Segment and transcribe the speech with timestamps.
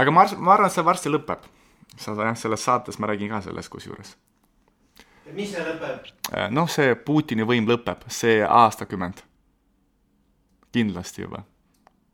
[0.00, 1.46] aga ma, ma arvan, et see varsti lõpeb.
[2.00, 4.14] sa jah, selles saates ma räägin ka sellest kusjuures.
[5.36, 6.10] mis see lõpeb?
[6.56, 9.24] noh, see Putini võim lõpeb, see aastakümmend.
[10.72, 11.44] kindlasti juba.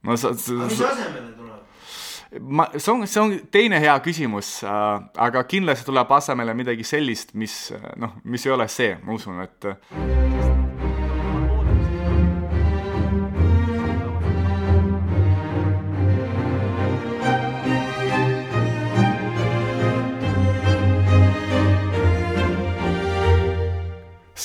[0.03, 0.53] no sa, sa.
[0.53, 2.41] aga mis asemele tuleb?
[2.41, 4.95] ma, see on, see on teine hea küsimus äh,,
[5.29, 10.76] aga kindlasti tuleb asemele midagi sellist, mis noh, mis ei ole see, ma usun, et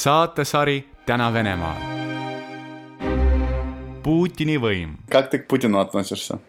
[0.01, 1.77] saatesari Täna Venemaal.
[4.01, 4.97] Putini võim.
[5.09, 6.39] Как ты к Путину относишься?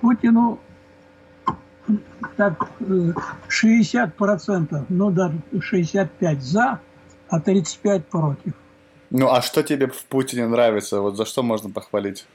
[0.00, 0.60] Путину
[2.36, 2.70] так
[3.48, 6.80] 60%, ну даже 65 за,
[7.28, 8.52] а 35 против.
[9.10, 11.00] Ну а что тебе в Путине нравится?
[11.00, 12.26] Вот за что можно похвалить?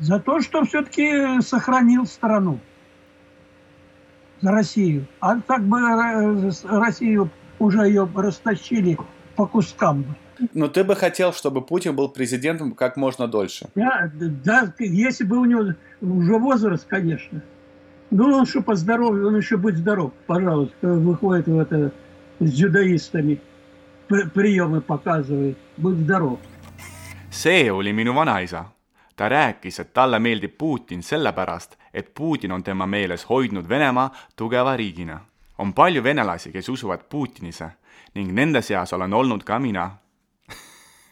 [0.00, 2.58] За то, что все-таки сохранил страну.
[4.42, 5.06] За Россию.
[5.20, 5.78] А так бы
[6.64, 8.98] Россию уже ее растащили
[9.36, 10.04] по кускам.
[10.54, 13.68] Но ты бы хотел, чтобы Путин был президентом как можно дольше.
[13.74, 14.10] Да,
[14.44, 17.42] да, если бы у него уже возраст, конечно.
[18.10, 21.92] Ну, он еще по здоровью, он еще будет здоров, пожалуйста, выходит в это
[22.38, 23.40] с дзюдоистами,
[24.08, 26.38] приемы показывает, будь здоров.
[27.30, 28.64] see oli minu vanaisa.
[29.16, 34.76] ta rääkis, et talle meeldib Putin sellepärast, et Putin on tema meeles hoidnud Venemaa tugeva
[34.76, 35.20] riigina
[35.58, 37.70] on palju venelasi, kes usuvad Putinisse
[38.14, 39.90] ning nende seas olen olnud ka mina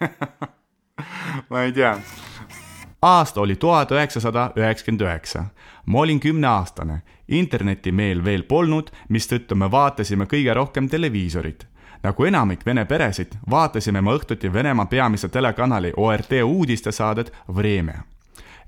[1.51, 1.99] ma ei tea.
[3.03, 5.45] aasta oli tuhat üheksasada üheksakümmend üheksa.
[5.87, 11.67] ma olin kümneaastane, interneti meil veel polnud, mistõttu me vaatasime kõige rohkem televiisorit.
[12.03, 18.14] nagu enamik vene peresid, vaatasime me õhtuti Venemaa peamise telekanali ORT uudistesaadet Vremja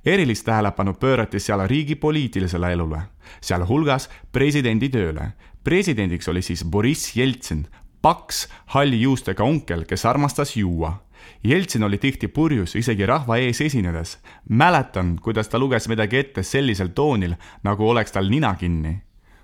[0.06, 3.00] erilist tähelepanu pöörati seal riigi poliitilisele elule,
[3.40, 5.32] sealhulgas presidendi tööle,
[5.64, 7.66] presidendiks oli siis Boriss Jeltsin,
[8.02, 8.46] paks
[8.76, 11.02] halli juustega onkel, kes armastas juua.
[11.44, 14.18] Jeltsin oli tihti purjus isegi rahva ees esinedes.
[14.48, 19.02] mäletan, kuidas ta luges midagi ette sellisel toonil, nagu oleks tal nina kinni.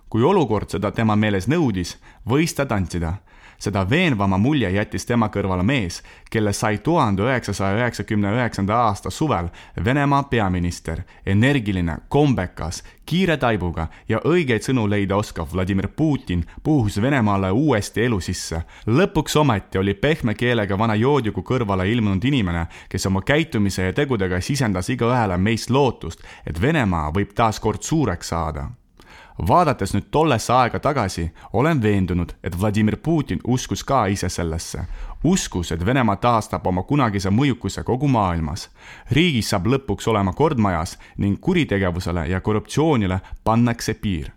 [0.09, 1.97] kui olukord seda tema meeles nõudis,
[2.29, 3.15] võis ta tantsida
[3.63, 6.01] seda veenvama mulje jättis tema kõrvale mees,
[6.31, 9.53] kellest sai tuhande üheksasaja üheksakümne üheksanda aasta suvel
[9.85, 17.51] Venemaa peaminister, energiline, kombekas, kiire taibuga ja õigeid sõnu leida oskav Vladimir Putin puhus Venemaale
[17.51, 18.63] uuesti elu sisse.
[18.87, 24.41] lõpuks ometi oli pehme keelega vana joodiku kõrvale ilmunud inimene, kes oma käitumise ja tegudega
[24.41, 28.71] sisendas igaühele meist lootust, et Venemaa võib taas kord suureks saada
[29.49, 34.85] vaadates nüüd tollesse aega tagasi, olen veendunud, et Vladimir Putin uskus ka ise sellesse.
[35.25, 38.71] uskus, et Venemaa taastab oma kunagise mõjukuse kogu maailmas.
[39.11, 44.31] riigis saab lõpuks olema kord majas ning kuritegevusele ja korruptsioonile pannakse piir.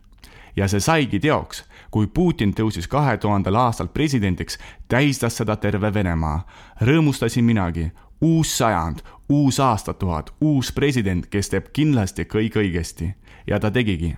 [0.56, 1.64] ja see saigi teoks
[1.96, 4.58] kui Putin tõusis kahe tuhandel aastal presidendiks,
[4.92, 6.42] tähistas seda terve Venemaa.
[6.82, 7.92] rõõmustasin minagi,
[8.22, 13.14] uus sajand, uus aastatuhat, uus president, kes teeb kindlasti kõik õigesti
[13.48, 14.12] ja ta tegigi.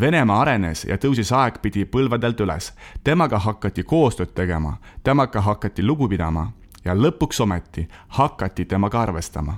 [0.00, 2.72] Venemaa arenes ja tõusis aegpidi põlvedelt üles.
[3.04, 6.52] temaga hakati koostööd tegema, temaga hakati lugu pidama
[6.84, 9.56] ja lõpuks ometi hakati temaga arvestama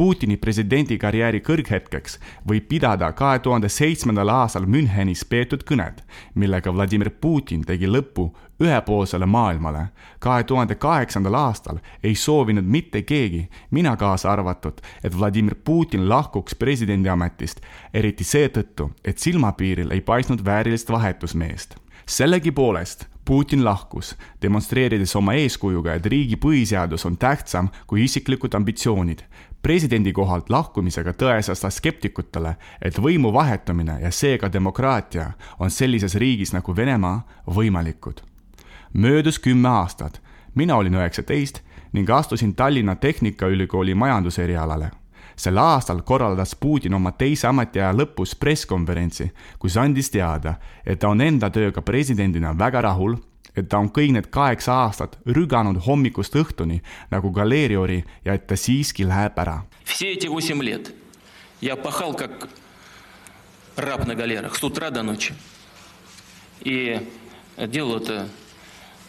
[0.00, 2.14] Putini presidendikarjääri kõrghetkeks
[2.48, 5.98] võib pidada kahe tuhande seitsmendal aastal Münchenis peetud kõned,
[6.40, 8.30] millega Vladimir Putin tegi lõpu
[8.64, 9.82] ühepoolsele maailmale.
[10.18, 16.54] kahe tuhande kaheksandal aastal ei soovinud mitte keegi, mina kaasa arvatud, et Vladimir Putin lahkuks
[16.54, 17.60] presidendiametist,
[17.94, 21.76] eriti seetõttu, et silmapiiril ei paistnud väärilist vahetusmeest.
[22.06, 29.22] sellegipoolest Putin lahkus, demonstreerides oma eeskujuga, et riigi põhiseadus on tähtsam kui isiklikud ambitsioonid.
[29.62, 36.52] presidendi kohalt lahkumisega tõestas ta skeptikutele, et võimu vahetamine ja seega demokraatia on sellises riigis
[36.52, 38.30] nagu Venemaa võimalikud
[38.92, 40.22] möödus kümme aastat.
[40.54, 41.60] mina olin üheksateist
[41.92, 44.90] ning astusin Tallinna Tehnikaülikooli majanduserialale.
[45.36, 50.54] sel aastal korraldas Putin oma teise ametiaja lõpus presskonverentsi, kus andis teada,
[50.86, 53.16] et ta on enda tööga presidendina väga rahul,
[53.55, 56.81] et ta on kõik need kaheksa aastat rüganud hommikust õhtuni
[57.11, 59.63] nagu galeeriori ja et ta siiski läheb ära.
[59.85, 60.93] Все эти восемь лет
[61.61, 62.49] я пахал как
[63.77, 65.33] раб на галерах с утра до ночи.
[66.61, 66.99] И
[67.57, 68.27] делал это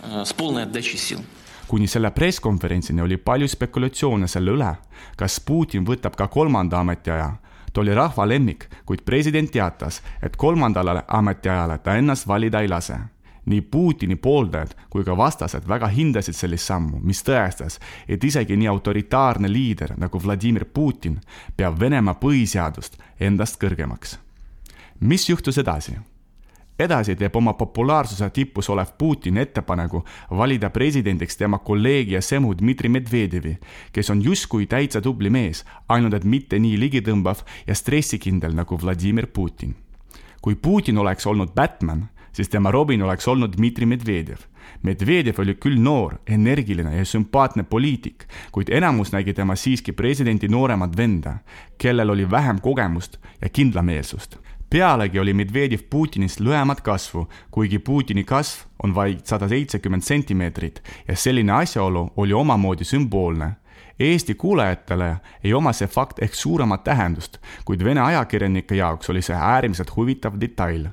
[0.03, 1.21] Э, с полной отдачей сил.
[1.69, 4.69] kuni selle presskonverentsini oli palju spekulatsioone selle üle,
[5.19, 7.33] kas Putin võtab ka kolmanda ametiaja.
[7.73, 12.99] ta oli rahva lemmik, kuid president teatas, et kolmandale ametiajale ta ennast valida ei lase
[13.46, 18.68] nii Putini pooldajad kui ka vastased väga hindasid sellist sammu, mis tõestas, et isegi nii
[18.68, 21.20] autoritaarne liider nagu Vladimir Putin
[21.58, 24.20] peab Venemaa põhiseadust endast kõrgemaks
[25.02, 25.98] mis juhtus edasi?
[26.80, 30.04] edasi teeb oma populaarsuse tipus olev Putin ettepaneku
[30.38, 33.58] valida presidendiks tema kolleegi ja semu Dmitri Medvedjevi,
[33.94, 39.28] kes on justkui täitsa tubli mees, ainult et mitte nii ligitõmbav ja stressikindel nagu Vladimir
[39.28, 39.76] Putin.
[40.42, 44.48] kui Putin oleks olnud Batman, siis tema Robin oleks olnud Dmitri Medvedjev.
[44.82, 50.98] Medvedjev oli küll noor, energiline ja sümpaatne poliitik, kuid enamus nägi tema siiski presidendi nooremat
[50.98, 51.38] venda,
[51.78, 54.40] kellel oli vähem kogemust ja kindlameelsust
[54.72, 61.16] pealegi oli Medvedjev Putinist lühemat kasvu, kuigi Putini kasv on vaid sada seitsekümmend sentimeetrit ja
[61.16, 63.52] selline asjaolu oli omamoodi sümboolne.
[64.00, 69.36] Eesti kuulajatele ei oma see fakt ehk suuremat tähendust, kuid Vene ajakirjanike jaoks oli see
[69.36, 70.88] äärmiselt huvitav detail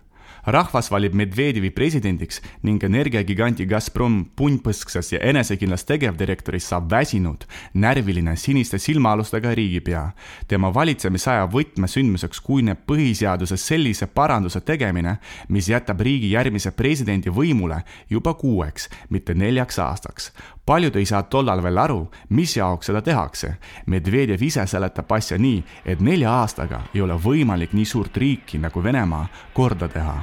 [0.52, 8.78] rahvas valib Medvedjevi presidendiks ning energiagiganti Gazprom punnpõsksas ja enesekindlas tegevdirektorist saab väsinud, närviline, siniste
[8.78, 10.04] silmaalustega riigipea.
[10.48, 15.18] tema valitsemisaja võtmesündmuseks kujuneb põhiseaduses sellise paranduse tegemine,
[15.48, 20.32] mis jätab riigi järgmise presidendi võimule juba kuueks, mitte neljaks aastaks
[20.68, 23.54] paljud ei saa tollal veel aru, mis jaoks seda tehakse.
[23.86, 28.82] Medvedjev ise seletab asja nii, et nelja aastaga ei ole võimalik nii suurt riiki nagu
[28.84, 29.24] Venemaa
[29.56, 30.18] korda teha.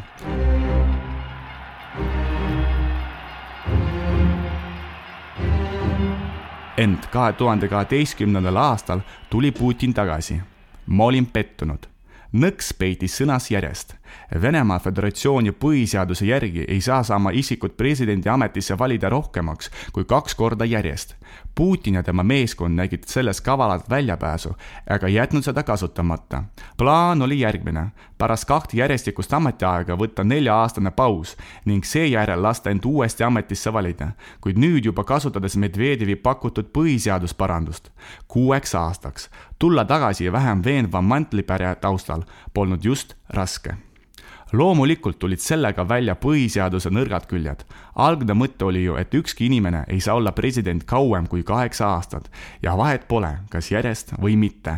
[6.77, 8.99] ent kahe tuhande kaheteistkümnendal aastal
[9.29, 10.41] tuli Putin tagasi.
[10.85, 11.87] ma olin pettunud
[12.35, 13.95] nõks peitis sõnas järjest.
[14.41, 20.65] Venemaa Föderatsiooni põhiseaduse järgi ei saa sama isikut presidendi ametisse valida rohkemaks kui kaks korda
[20.65, 21.15] järjest.
[21.55, 24.55] Putin ja tema meeskond nägid selles kavalat väljapääsu,
[24.89, 26.43] aga jätnud seda kasutamata.
[26.77, 27.87] plaan oli järgmine,
[28.17, 34.11] pärast kahte järjestikust ametiaega võtta nelja-aastane paus ning seejärel lasta end uuesti ametisse valida,
[34.41, 37.91] kuid nüüd juba kasutades Medvedjevi pakutud põhiseadusparandust
[38.27, 39.29] kuueks aastaks.
[39.59, 42.21] tulla tagasi vähem veenva mantlipärja taustal
[42.53, 43.75] polnud just raske
[44.53, 47.65] loomulikult tulid sellega välja põhiseaduse nõrgad küljed.
[47.95, 52.31] algne mõte oli ju, et ükski inimene ei saa olla president kauem kui kaheksa aastat
[52.61, 54.77] ja vahet pole, kas järjest või mitte.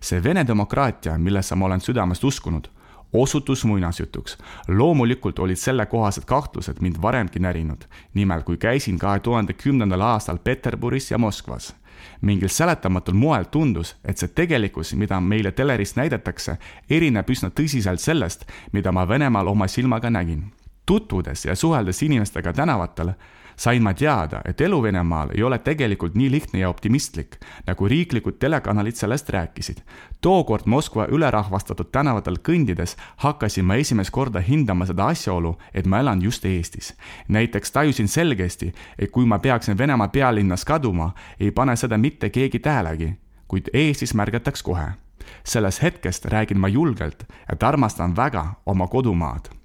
[0.00, 2.68] see Vene demokraatia, millesse ma olen südamest uskunud,
[3.12, 4.38] osutus muinasjutuks.
[4.68, 7.84] loomulikult olid sellekohased kahtlused mind varemgi närinud.
[8.14, 11.74] nimelt, kui käisin kahe tuhande kümnendal aastal Peterburis ja Moskvas
[12.20, 16.58] mingil seletamatul moel tundus, et see tegelikkus, mida meile telerist näidatakse,
[16.90, 20.57] erineb üsna tõsiselt sellest, mida ma Venemaal oma silmaga nägin.
[20.88, 23.10] Tutvudes ja suheldes inimestega tänavatel,
[23.56, 27.36] sain ma teada, et elu Venemaal ei ole tegelikult nii lihtne ja optimistlik,
[27.66, 29.82] nagu riiklikud telekanalid sellest rääkisid.
[30.20, 36.22] tookord Moskva ülerahvastatud tänavatel kõndides hakkasin ma esimest korda hindama seda asjaolu, et ma elan
[36.22, 36.94] just Eestis.
[37.28, 42.58] näiteks tajusin selgesti, et kui ma peaksin Venemaa pealinnas kaduma, ei pane seda mitte keegi
[42.58, 43.12] tähelegi,
[43.48, 44.88] kuid Eestis märgataks kohe
[45.44, 49.57] sellest hetkest räägin ma julgelt, et armastan väga oma kodumaad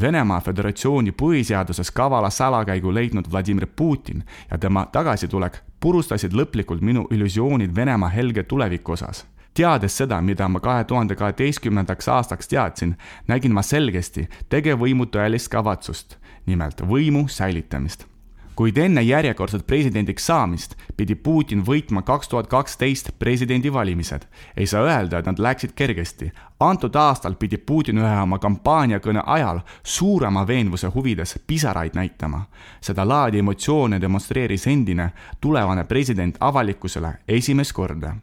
[0.00, 7.74] Venemaa Föderatsiooni põhiseaduses kavala salakäigu leidnud Vladimir Putin ja tema tagasitulek purustasid lõplikult minu illusioonid
[7.74, 9.26] Venemaa helge tuleviku osas.
[9.54, 12.96] Teades seda, mida ma kahe tuhande kaheteistkümnendaks aastaks teadsin,
[13.28, 18.06] nägin ma selgesti tegevvõimu tõelist kavatsust, nimelt võimu säilitamist
[18.56, 24.22] kuid enne järjekordset presidendiks saamist pidi Putin võitma kaks tuhat kaksteist presidendivalimised.
[24.56, 26.32] ei saa öelda, et nad läksid kergesti.
[26.60, 32.46] antud aastal pidi Putin ühe oma kampaaniakõne ajal suurema veenvuse huvides pisaraid näitama.
[32.80, 38.16] seda laadi emotsioone demonstreeris endine tulevane president avalikkusele esimest korda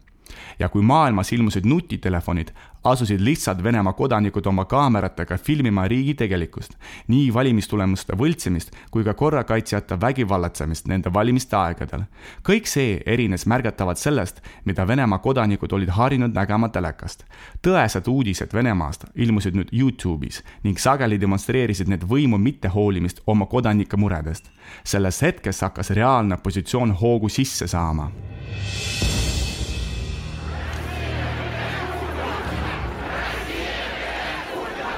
[0.58, 2.48] ja kui maailmas ilmusid nutitelefonid,
[2.84, 6.74] asusid lihtsalt Venemaa kodanikud oma kaameratega filmima riigi tegelikkust,
[7.08, 12.04] nii valimistulemuste võltsimist kui ka korrakaitsjate vägivallatsemist nende valimiste aegadel.
[12.48, 17.24] kõik see erines märgatavalt sellest, mida Venemaa kodanikud olid harjunud nägema telekast.
[17.62, 24.50] tõesed uudised Venemaast ilmusid nüüd Youtube'is ning sageli demonstreerisid need võimu mittehoolimist oma kodanike muredest.
[24.84, 28.10] sellest hetkest hakkas reaalne positsioon hoogu sisse saama.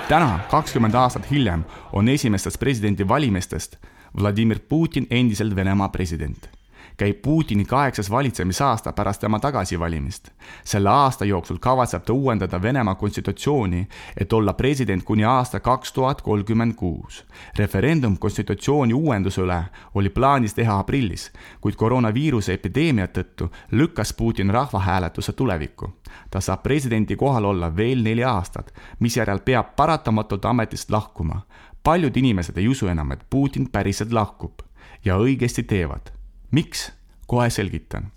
[0.09, 3.77] Täna, kakskümmend aastat hiljem, on esimestest presidendivalimistest
[4.17, 6.56] Vladimir Putin endiselt Venemaa president.
[6.97, 10.31] Käib Putini kaheksas valitsemisaasta pärast tema tagasivalimist.
[10.65, 16.23] selle aasta jooksul kavatseb ta uuendada Venemaa konstitutsiooni, et olla president kuni aasta kaks tuhat
[16.23, 17.25] kolmkümmend kuus.
[17.59, 25.33] referendum konstitutsiooni uuenduse üle oli plaanis teha aprillis, kuid koroonaviiruse epideemia tõttu lükkas Putin rahvahääletuse
[25.33, 25.93] tulevikku
[26.31, 31.41] ta saab presidendi kohal olla veel neli aastat, misjärel peab paratamatult ametist lahkuma.
[31.83, 34.63] paljud inimesed ei usu enam, et Putin päriselt lahkub
[35.05, 36.16] ja õigesti teevad.
[36.51, 36.93] Miks?
[37.27, 38.11] kohe selgitan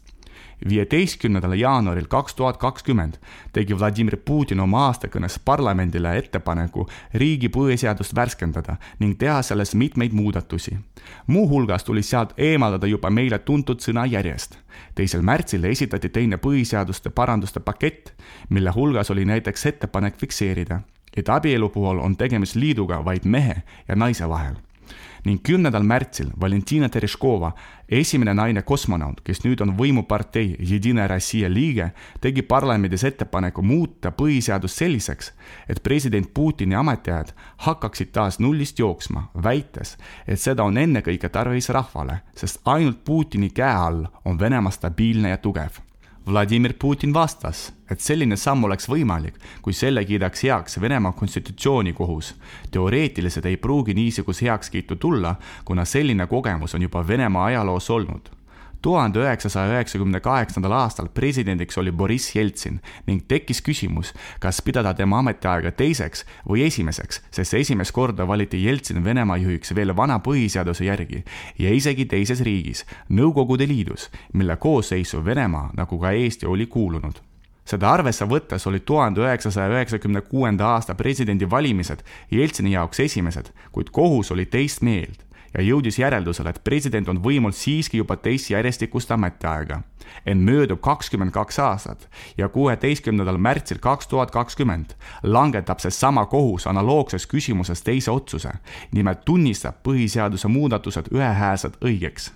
[0.69, 3.13] viieteistkümnendal jaanuaril kaks tuhat kakskümmend
[3.53, 10.77] tegi Vladimir Putin oma aastakõnes parlamendile ettepaneku riigi põhiseadust värskendada ning teha selles mitmeid muudatusi.
[11.27, 14.57] muuhulgas tuli sealt eemaldada juba meile tuntud sõna järjest.
[14.95, 18.13] teisel märtsil esitati teine põhiseaduste paranduste pakett,
[18.49, 20.81] mille hulgas oli näiteks ettepanek fikseerida,
[21.17, 24.55] et abielu puhul on tegemist liiduga vaid mehe ja naise vahel
[25.25, 27.51] ning kümnendal märtsil Valentina Tereškova,
[27.89, 31.89] esimene naine kosmonaut, kes nüüd on võimupartei Jedina Rossija liige,
[32.21, 35.33] tegi parlamendis ettepaneku muuta põhiseadust selliseks,
[35.69, 37.33] et president Putini ametiajad
[37.65, 43.75] hakkaksid taas nullist jooksma, väites, et seda on ennekõike tarvis rahvale, sest ainult Putini käe
[43.75, 45.83] all on Venemaa stabiilne ja tugev
[46.29, 52.35] Vladimir Putin vastas, et selline samm oleks võimalik, kui selle kiidaks heaks Venemaa konstitutsioonikohus.
[52.71, 58.38] teoreetiliselt ei pruugi niisugust heakskiitu tulla, kuna selline kogemus on juba Venemaa ajaloos olnud
[58.81, 65.19] tuhande üheksasaja üheksakümne kaheksandal aastal presidendiks oli Boriss Jeltsin ning tekkis küsimus, kas pidada tema
[65.19, 71.23] ametiaega teiseks või esimeseks, sest esimest korda valiti Jeltsin Venemaa juhiks veel vana põhiseaduse järgi
[71.59, 77.19] ja isegi teises riigis, Nõukogude Liidus, mille koosseisu Venemaa, nagu ka Eesti, oli kuulunud.
[77.69, 84.31] Seda arvesse võttes olid tuhande üheksasaja üheksakümne kuuenda aasta presidendivalimised Jeltsini jaoks esimesed, kuid kohus
[84.31, 89.81] oli teist meelt ja jõudis järeldusele, et president on võimul siiski juba teist järjestikust ametiaega.
[90.25, 97.27] ent möödub kakskümmend kaks aastat ja kuueteistkümnendal märtsil kaks tuhat kakskümmend langetab seesama kohus analoogses
[97.27, 98.49] küsimuses teise otsuse.
[98.91, 102.31] nimelt tunnistab põhiseaduse muudatused ühehäälselt õigeks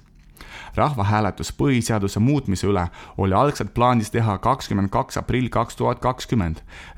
[0.75, 2.87] rahvahääletus põhiseaduse muutmise üle
[3.17, 6.57] oli algselt plaanis teha kakskümmend kaks aprill kaks tuhat kakskümmend.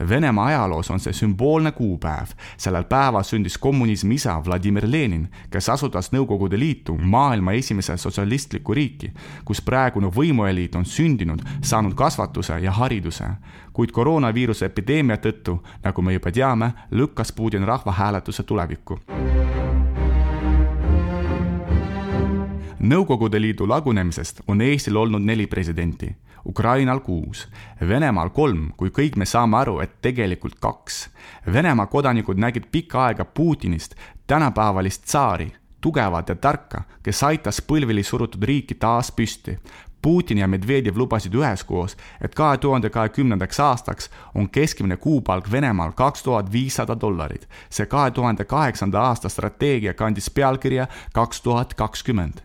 [0.09, 2.27] Venemaa ajaloos on see sümboolne kuupäev.
[2.57, 9.13] sellel päeval sündis kommunismi isa Vladimir Lenin, kes asutas Nõukogude Liitu, maailma esimese sotsialistlikku riiki,
[9.45, 13.25] kus praegune võimueliit on sündinud, saanud kasvatuse ja hariduse.
[13.73, 18.99] kuid koroonaviiruse epideemia tõttu, nagu me juba teame, lükkas Putin rahvahääletuse tulevikku
[22.85, 26.09] Nõukogude Liidu lagunemisest on Eestil olnud neli presidenti,
[26.45, 27.47] Ukrainal kuus,
[27.81, 30.99] Venemaal kolm, kui kõik me saame aru, et tegelikult kaks.
[31.53, 33.95] Venemaa kodanikud nägid pikka aega Putinist
[34.27, 35.49] tänapäevalist tsaari,
[35.81, 39.57] tugevat ja tarka, kes aitas põlvili surutud riiki taas püsti.
[40.01, 46.23] Putin ja Medvedjev lubasid üheskoos, et kahe tuhande kahekümnendaks aastaks on keskmine kuupalk Venemaal kaks
[46.23, 47.49] tuhat viissada dollarit.
[47.69, 52.44] see kahe tuhande kaheksanda aasta strateegia kandis pealkirja kaks tuhat kakskümmend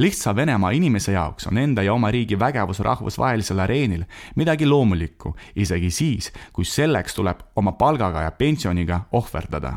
[0.00, 4.04] lihtsa Venemaa inimese jaoks on enda ja oma riigi vägevus rahvusvahelisel areenil
[4.36, 9.72] midagi loomulikku, isegi siis, kui selleks tuleb oma palgaga ja pensioniga ohverdada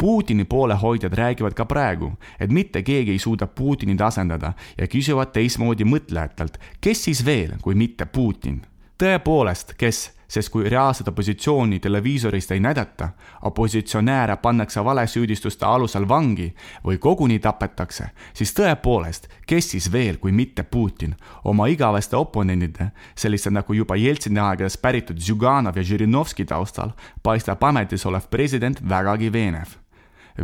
[0.00, 5.84] Putini poolehoidjad räägivad ka praegu, et mitte keegi ei suuda Putinit asendada ja küsivad teistmoodi
[5.84, 8.62] mõtlejatelt, kes siis veel, kui mitte Putin.
[8.96, 13.08] tõepoolest, kes sest kui reaalset opositsiooni televiisorist ei näidata,
[13.42, 16.52] opositsionääre pannakse valesüüdistuste alusel vangi
[16.86, 23.50] või koguni tapetakse, siis tõepoolest, kes siis veel, kui mitte Putin, oma igaveste oponentide, selliste
[23.50, 29.80] nagu juba Jeltsini aegadest päritud Zjuganov ja Žirinovski taustal, paistab ametis olev president vägagi veenev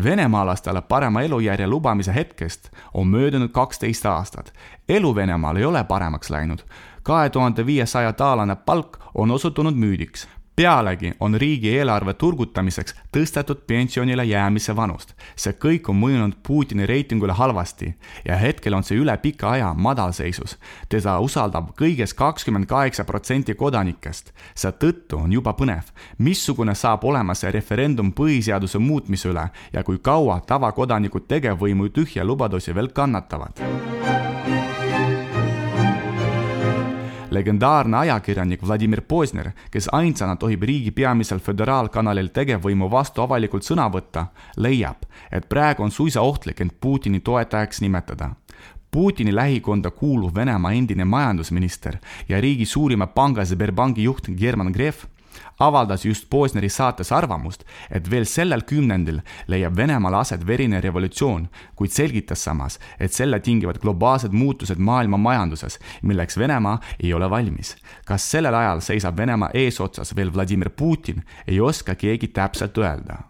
[0.05, 4.53] venemaalastele parema elujärje lubamise hetkest on möödunud kaksteist aastat.
[4.89, 6.59] elu Venemaal ei ole paremaks läinud.
[7.07, 14.77] Kahe tuhande viiesaja taalane palk on osutunud müüdiks pealegi on riigieelarve turgutamiseks tõstetud pensionile jäämise
[14.77, 15.13] vanust.
[15.37, 17.95] see kõik on mõjunud Putini reitingule halvasti
[18.25, 20.57] ja hetkel on see üle pika aja madalseisus.
[20.89, 24.33] teda usaldab kõigest kakskümmend kaheksa protsenti kodanikest.
[24.55, 30.41] seetõttu on juba põnev, missugune saab olema see referendum põhiseaduse muutmise üle ja kui kaua
[30.41, 34.06] tavakodanikud tegevvõimu tühja lubadusi veel kannatavad
[37.37, 44.29] legendaarne ajakirjanik Vladimir Pozner, kes ainsana tohib riigi peamisel föderaalkanalil tegevvõimu vastu avalikult sõna võtta,
[44.57, 48.31] leiab, et praegu on suisa ohtlik end Putini toetajaks nimetada.
[48.91, 55.05] Putini lähikonda kuuluv Venemaa endine majandusminister ja riigi suurima panga Sberbanki juht German Gref
[55.59, 61.95] avaldas just Posneri saates arvamust, et veel sellel kümnendil leiab Venemaal aset verine revolutsioon, kuid
[61.95, 67.77] selgitas samas, et selle tingivad globaalsed muutused maailma majanduses, milleks Venemaa ei ole valmis.
[68.05, 73.23] kas sellel ajal seisab Venemaa eesotsas veel Vladimir Putin, ei oska keegi täpselt öelda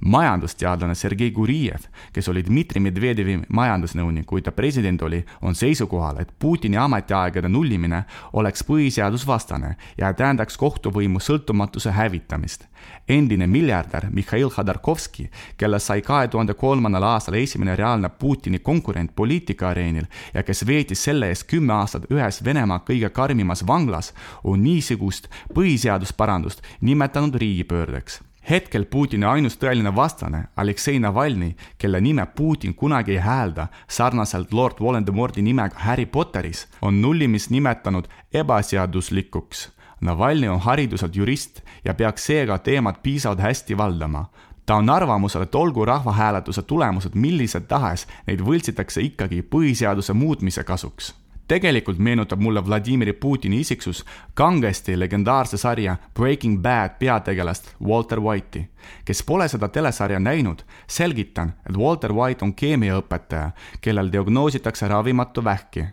[0.00, 6.32] majandusteadlane Sergei Guriev, kes oli Dmitri Medvedjevi majandusnõunik, kui ta president oli, on seisukohal, et
[6.38, 12.66] Putini ametiaegade nullimine oleks põhiseadusvastane ja tähendaks kohtuvõimu sõltumatuse hävitamist.
[13.08, 20.04] endine miljardär Mihhail Hodorkovski, kellest sai kahe tuhande kolmandal aastal esimene reaalne Putini konkurent poliitikaareenil
[20.34, 26.62] ja kes veetis selle eest kümme aastat ühes Venemaa kõige karmimas vanglas, on niisugust põhiseadusparandust
[26.80, 33.68] nimetanud riigipöördeks hetkel Putini ainus tõeline vastane, Aleksei Navalnõi, kelle nime Putin kunagi ei häälda,
[33.88, 39.68] sarnaselt Lord Voldemorti nimega Harry Potteris, on nullimist nimetanud ebaseaduslikuks.
[40.00, 44.26] Navalnõi on hariduselt jurist ja peaks seega teemat piisavalt hästi valdama
[44.66, 51.12] ta on arvamusel, et olgu rahvahääletuse tulemused millised tahes, neid võltsitakse ikkagi põhiseaduse muutmise kasuks
[51.48, 58.68] tegelikult meenutab mulle Vladimir Putini isiksus kangesti legendaarse sarja Breaking Bad peategelast Walter White'i.
[59.04, 63.50] kes pole seda telesarja näinud, selgitan, et Walter White on keemiaõpetaja,
[63.80, 65.84] kellel diagnoositakse ravimatu vähki.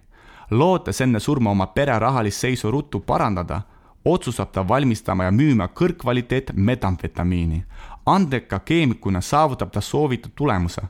[0.52, 3.62] lootes enne surma oma pere rahalist seisu ruttu parandada,
[4.06, 7.64] otsustab ta valmistama ja müüma kõrgkvaliteet metamfetamiini.
[8.06, 10.82] andeka keemikuna saavutab ta soovitud tulemuse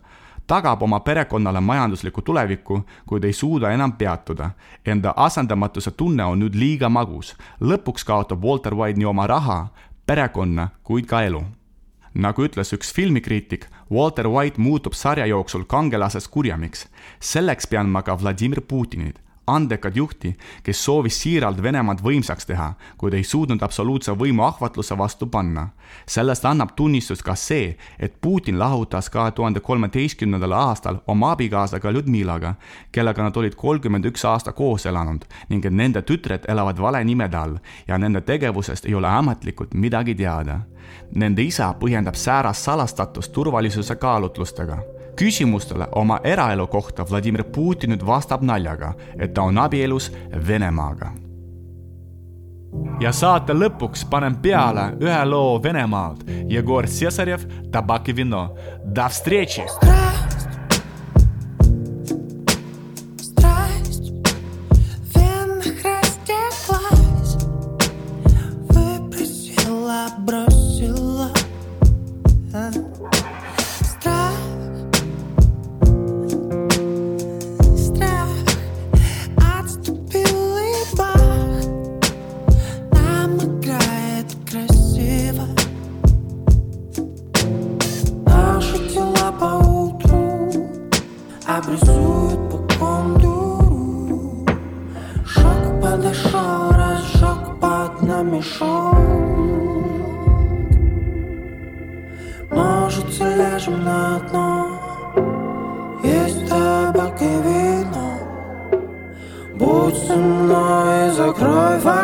[0.47, 4.49] tagab oma perekonnale majandusliku tuleviku, kuid ei suuda enam peatuda.
[4.85, 7.35] Enda asendamatuse tunne on nüüd liiga magus.
[7.61, 9.67] lõpuks kaotab Walter White nii oma raha,
[10.05, 11.43] perekonna, kuid ka elu.
[12.13, 16.87] nagu ütles üks filmikriitik, Walter White muutub sarja jooksul kangelasest kurjamiks.
[17.19, 23.13] selleks pean ma ka Vladimir Putinit andekat juhti, kes soovis siiralt Venemaad võimsaks teha, kuid
[23.13, 25.67] ei suutnud absoluutse võimu ahvatluse vastu panna.
[26.07, 32.55] sellest annab tunnistust ka see, et Putin lahutas kahe tuhande kolmeteistkümnendal aastal oma abikaasaga Ljudmilaga,
[32.91, 37.37] kellega nad olid kolmkümmend üks aasta koos elanud ning et nende tütred elavad vale nimede
[37.37, 37.57] all
[37.87, 40.59] ja nende tegevusest ei ole ametlikult midagi teada.
[41.15, 48.42] Nende isa põhjendab säärast salastatust turvalisuse kaalutlustega küsimustele oma eraelu kohta Vladimir Putin nüüd vastab
[48.42, 50.12] naljaga, et ta on abielus
[50.48, 51.12] Venemaaga.
[53.00, 58.48] ja saate lõpuks panen peale ühe loo Venemaalt, Jegor Cesarev, Tabak ja vino.
[58.94, 59.64] Do встречи!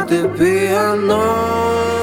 [0.10, 1.99] To be unknown.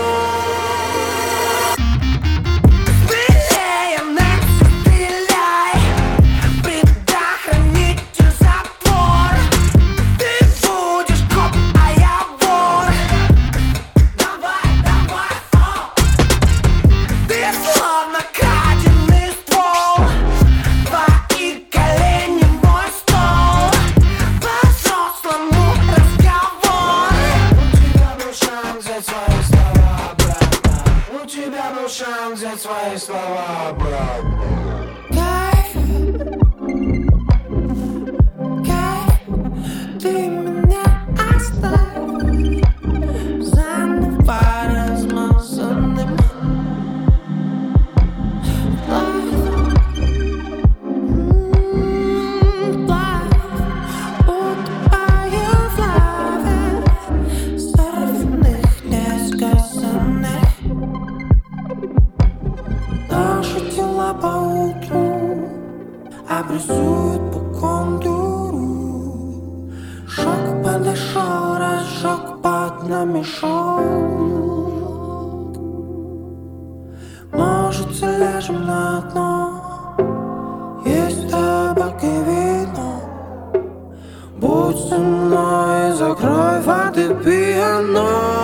[77.32, 79.56] Может, ляжем на дно.
[80.84, 83.00] Есть табак и вино
[84.36, 88.35] Будь со мной, закрой воды пьяной